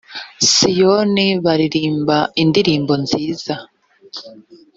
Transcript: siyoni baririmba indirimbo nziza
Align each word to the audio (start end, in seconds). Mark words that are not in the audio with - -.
siyoni 0.51 1.27
baririmba 1.45 2.17
indirimbo 2.41 2.93
nziza 3.03 3.53